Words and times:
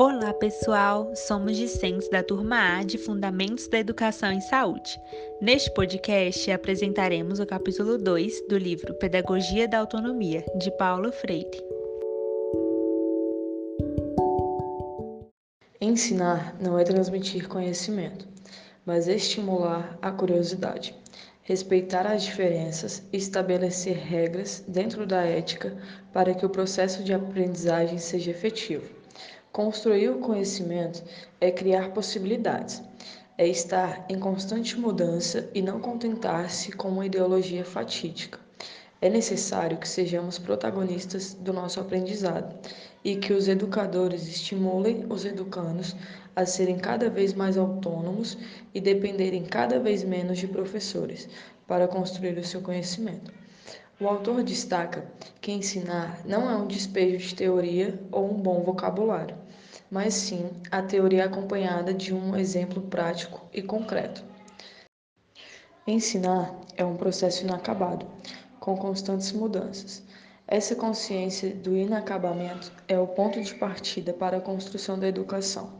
Olá, 0.00 0.32
pessoal! 0.32 1.10
Somos 1.16 1.56
discentes 1.56 2.08
da 2.08 2.22
turma 2.22 2.78
A 2.78 2.84
de 2.84 2.96
Fundamentos 2.96 3.66
da 3.66 3.80
Educação 3.80 4.30
em 4.30 4.40
Saúde. 4.40 4.96
Neste 5.42 5.74
podcast, 5.74 6.48
apresentaremos 6.52 7.40
o 7.40 7.46
capítulo 7.46 7.98
2 7.98 8.46
do 8.46 8.56
livro 8.56 8.94
Pedagogia 8.94 9.66
da 9.66 9.80
Autonomia, 9.80 10.46
de 10.56 10.70
Paulo 10.78 11.10
Freire. 11.10 11.50
Ensinar 15.80 16.56
não 16.60 16.78
é 16.78 16.84
transmitir 16.84 17.48
conhecimento, 17.48 18.24
mas 18.86 19.08
estimular 19.08 19.98
a 20.00 20.12
curiosidade, 20.12 20.94
respeitar 21.42 22.06
as 22.06 22.22
diferenças 22.22 23.02
e 23.12 23.16
estabelecer 23.16 23.96
regras 23.96 24.62
dentro 24.68 25.04
da 25.04 25.24
ética 25.24 25.76
para 26.12 26.34
que 26.34 26.46
o 26.46 26.50
processo 26.50 27.02
de 27.02 27.12
aprendizagem 27.12 27.98
seja 27.98 28.30
efetivo. 28.30 28.97
Construir 29.52 30.10
o 30.10 30.18
conhecimento 30.18 31.02
é 31.40 31.50
criar 31.50 31.90
possibilidades, 31.90 32.82
é 33.36 33.46
estar 33.46 34.04
em 34.08 34.18
constante 34.18 34.78
mudança 34.78 35.48
e 35.54 35.62
não 35.62 35.80
contentar-se 35.80 36.70
com 36.72 36.88
uma 36.88 37.06
ideologia 37.06 37.64
fatídica. 37.64 38.38
É 39.00 39.08
necessário 39.08 39.78
que 39.78 39.88
sejamos 39.88 40.38
protagonistas 40.38 41.34
do 41.34 41.52
nosso 41.52 41.80
aprendizado 41.80 42.54
e 43.04 43.16
que 43.16 43.32
os 43.32 43.48
educadores 43.48 44.28
estimulem 44.28 45.06
os 45.08 45.24
educandos 45.24 45.96
a 46.36 46.44
serem 46.44 46.78
cada 46.78 47.08
vez 47.08 47.32
mais 47.32 47.56
autônomos 47.56 48.36
e 48.74 48.80
dependerem 48.80 49.44
cada 49.44 49.80
vez 49.80 50.04
menos 50.04 50.38
de 50.38 50.46
professores 50.46 51.28
para 51.66 51.88
construir 51.88 52.36
o 52.38 52.44
seu 52.44 52.60
conhecimento. 52.60 53.32
O 54.00 54.06
autor 54.06 54.44
destaca 54.44 55.04
que 55.40 55.50
ensinar 55.50 56.20
não 56.24 56.48
é 56.48 56.56
um 56.56 56.68
despejo 56.68 57.18
de 57.18 57.34
teoria 57.34 58.00
ou 58.12 58.30
um 58.30 58.40
bom 58.40 58.62
vocabulário, 58.62 59.36
mas 59.90 60.14
sim 60.14 60.50
a 60.70 60.82
teoria 60.82 61.24
acompanhada 61.24 61.94
de 61.94 62.14
um 62.14 62.36
exemplo 62.36 62.82
prático 62.82 63.48
e 63.52 63.62
concreto. 63.62 64.24
Ensinar 65.86 66.54
é 66.76 66.84
um 66.84 66.96
processo 66.96 67.44
inacabado, 67.44 68.06
com 68.60 68.76
constantes 68.76 69.32
mudanças. 69.32 70.02
Essa 70.46 70.74
consciência 70.74 71.54
do 71.54 71.76
inacabamento 71.76 72.72
é 72.86 72.98
o 72.98 73.06
ponto 73.06 73.40
de 73.40 73.54
partida 73.54 74.12
para 74.12 74.36
a 74.38 74.40
construção 74.40 74.98
da 74.98 75.08
educação 75.08 75.72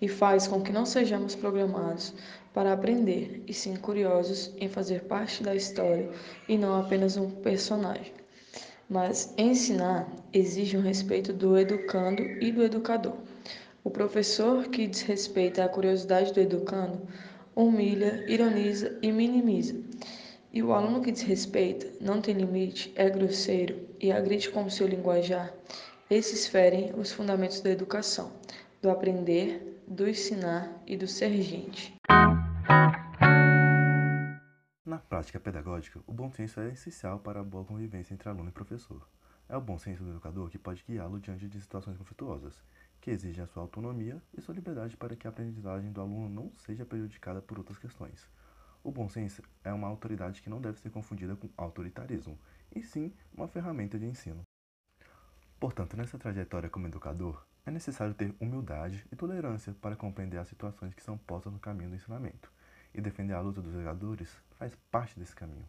e 0.00 0.08
faz 0.08 0.46
com 0.46 0.62
que 0.62 0.72
não 0.72 0.86
sejamos 0.86 1.34
programados 1.34 2.14
para 2.54 2.72
aprender, 2.72 3.44
e 3.46 3.52
sim 3.52 3.76
curiosos 3.76 4.52
em 4.58 4.68
fazer 4.68 5.04
parte 5.04 5.42
da 5.42 5.54
história 5.54 6.10
e 6.48 6.56
não 6.56 6.78
apenas 6.80 7.16
um 7.16 7.30
personagem. 7.30 8.12
Mas 8.88 9.32
ensinar 9.38 10.10
exige 10.32 10.76
um 10.76 10.82
respeito 10.82 11.32
do 11.32 11.56
educando 11.56 12.22
e 12.22 12.50
do 12.50 12.64
educador. 12.64 13.29
O 13.82 13.90
professor 13.90 14.68
que 14.68 14.86
desrespeita 14.86 15.64
a 15.64 15.68
curiosidade 15.68 16.34
do 16.34 16.40
educando 16.40 17.00
humilha, 17.56 18.24
ironiza 18.28 18.98
e 19.02 19.10
minimiza. 19.10 19.74
E 20.52 20.62
o 20.62 20.72
aluno 20.72 21.00
que 21.00 21.12
desrespeita, 21.12 21.90
não 22.00 22.20
tem 22.20 22.34
limite, 22.34 22.92
é 22.94 23.08
grosseiro 23.08 23.88
e 23.98 24.12
agride 24.12 24.50
com 24.50 24.68
seu 24.68 24.86
linguajar, 24.86 25.54
esses 26.10 26.46
ferem 26.46 26.92
os 26.94 27.12
fundamentos 27.12 27.60
da 27.60 27.70
educação, 27.70 28.32
do 28.82 28.90
aprender, 28.90 29.82
do 29.86 30.08
ensinar 30.08 30.82
e 30.86 30.96
do 30.96 31.06
ser 31.06 31.40
gente. 31.40 31.94
Na 34.84 34.98
prática 34.98 35.38
pedagógica, 35.38 36.00
o 36.06 36.12
bom 36.12 36.30
senso 36.30 36.60
é 36.60 36.70
essencial 36.70 37.20
para 37.20 37.40
a 37.40 37.44
boa 37.44 37.64
convivência 37.64 38.12
entre 38.12 38.28
aluno 38.28 38.48
e 38.48 38.52
professor. 38.52 39.08
É 39.48 39.56
o 39.56 39.60
bom 39.60 39.78
senso 39.78 40.02
do 40.02 40.10
educador 40.10 40.50
que 40.50 40.58
pode 40.58 40.84
guiá-lo 40.86 41.18
diante 41.18 41.48
de 41.48 41.60
situações 41.60 41.96
conflituosas, 41.96 42.62
que 43.00 43.10
exigem 43.10 43.42
a 43.42 43.46
sua 43.46 43.62
autonomia 43.62 44.22
e 44.36 44.40
sua 44.40 44.54
liberdade 44.54 44.96
para 44.96 45.16
que 45.16 45.26
a 45.26 45.30
aprendizagem 45.30 45.90
do 45.90 46.00
aluno 46.00 46.28
não 46.28 46.52
seja 46.56 46.84
prejudicada 46.84 47.40
por 47.40 47.58
outras 47.58 47.78
questões. 47.78 48.28
O 48.82 48.90
bom 48.90 49.08
senso 49.08 49.42
é 49.62 49.72
uma 49.72 49.88
autoridade 49.88 50.40
que 50.40 50.50
não 50.50 50.60
deve 50.60 50.78
ser 50.80 50.90
confundida 50.90 51.36
com 51.36 51.48
autoritarismo, 51.56 52.38
e 52.74 52.82
sim 52.82 53.12
uma 53.32 53.48
ferramenta 53.48 53.98
de 53.98 54.06
ensino. 54.06 54.42
Portanto, 55.58 55.96
nessa 55.96 56.18
trajetória 56.18 56.70
como 56.70 56.86
educador, 56.86 57.44
é 57.66 57.70
necessário 57.70 58.14
ter 58.14 58.34
humildade 58.40 59.06
e 59.12 59.16
tolerância 59.16 59.74
para 59.74 59.96
compreender 59.96 60.38
as 60.38 60.48
situações 60.48 60.94
que 60.94 61.02
são 61.02 61.18
postas 61.18 61.52
no 61.52 61.58
caminho 61.58 61.90
do 61.90 61.96
ensinamento 61.96 62.50
e 62.94 63.00
defender 63.00 63.34
a 63.34 63.40
luta 63.40 63.60
dos 63.60 63.74
educadores 63.74 64.34
faz 64.58 64.74
parte 64.90 65.18
desse 65.18 65.34
caminho. 65.36 65.68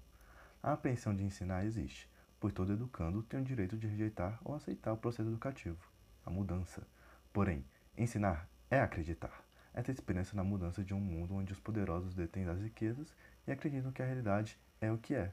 A 0.64 0.74
apreensão 0.74 1.14
de 1.14 1.24
ensinar 1.24 1.66
existe, 1.66 2.09
pois 2.40 2.53
todo 2.53 2.72
educando 2.72 3.22
tem 3.24 3.41
o 3.41 3.44
direito 3.44 3.78
de 3.78 3.88
rejeitar 3.88 4.40
ou 4.44 4.56
aceitar 4.56 4.94
o 4.94 4.97
processo 4.97 5.30
educativo, 5.30 5.78
a 6.25 6.30
mudança. 6.30 6.88
Porém, 7.34 7.66
ensinar 7.97 8.47
é 8.69 8.80
acreditar. 8.80 9.44
É 9.74 9.81
ter 9.81 9.94
esperança 9.94 10.36
na 10.36 10.44
mudança 10.44 10.84
de 10.84 10.94
um 10.94 11.00
mundo 11.00 11.34
onde 11.34 11.53
os 11.53 11.59
poderosos 11.59 12.14
detêm 12.14 12.47
as 12.47 12.59
riquezas 12.59 13.14
e 13.47 13.52
acreditam 13.52 13.92
que 13.92 14.02
a 14.02 14.06
realidade 14.06 14.59
é 14.81 14.92
o 14.92 14.97
que 14.97 15.16
é. 15.16 15.31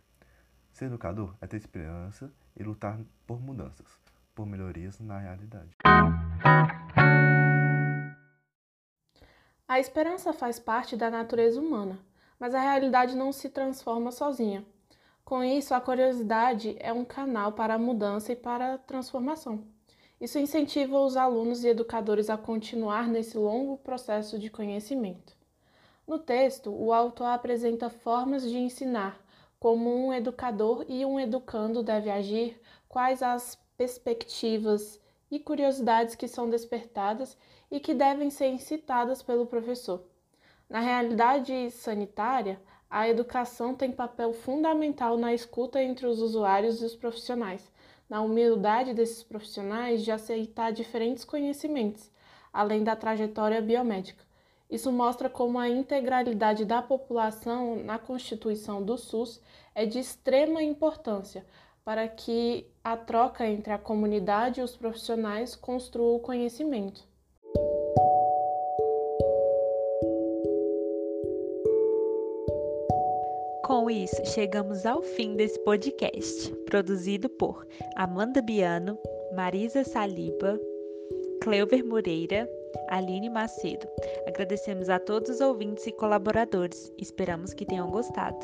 Ser 0.73 0.87
educador 0.87 1.35
é 1.41 1.47
ter 1.47 1.57
esperança 1.57 2.33
e 2.57 2.63
lutar 2.63 3.01
por 3.27 3.41
mudanças, 3.41 3.99
por 4.35 4.47
melhorias 4.47 5.01
na 5.01 5.19
realidade. 5.19 5.77
A 9.67 9.81
esperança 9.81 10.33
faz 10.33 10.59
parte 10.59 10.97
da 10.97 11.11
natureza 11.11 11.61
humana, 11.61 11.99
mas 12.39 12.55
a 12.55 12.61
realidade 12.61 13.17
não 13.17 13.33
se 13.33 13.51
transforma 13.51 14.13
sozinha. 14.13 14.65
Com 15.25 15.43
isso, 15.43 15.75
a 15.75 15.81
curiosidade 15.81 16.77
é 16.79 16.93
um 16.93 17.05
canal 17.05 17.53
para 17.53 17.75
a 17.75 17.79
mudança 17.79 18.33
e 18.33 18.37
para 18.37 18.75
a 18.75 18.79
transformação. 18.79 19.67
Isso 20.21 20.39
incentiva 20.39 20.99
os 21.01 21.17
alunos 21.17 21.63
e 21.63 21.69
educadores 21.69 22.29
a 22.29 22.37
continuar 22.37 23.07
nesse 23.07 23.39
longo 23.39 23.79
processo 23.79 24.39
de 24.39 24.51
conhecimento. 24.51 25.37
No 26.07 26.19
texto, 26.19 26.71
o 26.71 26.93
autor 26.93 27.27
apresenta 27.27 27.89
formas 27.89 28.43
de 28.43 28.59
ensinar, 28.59 29.23
como 29.61 29.95
um 29.95 30.13
educador 30.13 30.85
e 30.89 31.05
um 31.05 31.21
educando 31.21 31.83
deve 31.83 32.11
agir, 32.11 32.61
quais 32.89 33.23
as 33.23 33.57
perspectivas 33.77 35.01
e 35.31 35.39
curiosidades 35.39 36.15
que 36.15 36.27
são 36.27 36.51
despertadas 36.51 37.37
e 37.71 37.79
que 37.79 37.95
devem 37.95 38.31
ser 38.31 38.49
incitadas 38.49 39.23
pelo 39.23 39.47
professor. 39.47 40.03
Na 40.69 40.81
realidade 40.81 41.71
sanitária, 41.71 42.61
a 42.91 43.09
educação 43.09 43.75
tem 43.75 43.93
papel 43.93 44.33
fundamental 44.33 45.17
na 45.17 45.33
escuta 45.33 45.83
entre 45.83 46.07
os 46.07 46.21
usuários 46.21 46.81
e 46.81 46.85
os 46.85 46.97
profissionais, 46.97 47.71
na 48.09 48.21
humildade 48.21 48.95
desses 48.95 49.23
profissionais 49.23 50.03
de 50.03 50.11
aceitar 50.11 50.73
diferentes 50.73 51.25
conhecimentos, 51.25 52.11
além 52.53 52.83
da 52.83 52.97
trajetória 52.97 53.61
biomédica. 53.61 54.25
Isso 54.71 54.93
mostra 54.93 55.31
como 55.31 55.59
a 55.59 55.69
integralidade 55.69 56.65
da 56.65 56.83
população 56.83 57.83
na 57.83 57.99
constituição 57.99 58.83
do 58.83 58.99
SUS 58.99 59.41
é 59.75 59.87
de 59.87 59.99
extrema 59.99 60.63
importância 60.63 61.47
para 61.85 62.07
que 62.07 62.67
a 62.85 62.97
troca 62.97 63.47
entre 63.47 63.73
a 63.73 63.79
comunidade 63.79 64.61
e 64.61 64.63
os 64.63 64.77
profissionais 64.77 65.57
construa 65.57 66.17
o 66.17 66.21
conhecimento. 66.21 67.03
Com 73.69 73.91
isso, 73.91 74.25
chegamos 74.25 74.87
ao 74.87 75.03
fim 75.03 75.37
desse 75.37 75.63
podcast, 75.63 76.51
produzido 76.65 77.29
por 77.29 77.67
Amanda 77.97 78.41
Biano, 78.41 78.99
Marisa 79.37 79.85
Saliba, 79.85 80.59
Cleuver 81.43 81.85
Moreira, 81.85 82.49
Aline 82.89 83.29
Macedo. 83.29 83.87
Agradecemos 84.27 84.89
a 84.89 84.99
todos 84.99 85.29
os 85.29 85.41
ouvintes 85.43 85.87
e 85.87 85.93
colaboradores. 85.93 86.91
Esperamos 86.97 87.53
que 87.53 87.67
tenham 87.67 87.91
gostado. 87.91 88.39